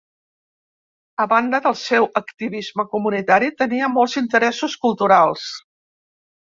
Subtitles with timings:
[1.25, 5.51] A banda del seu activisme comunitari, tenia molts interessos culturals.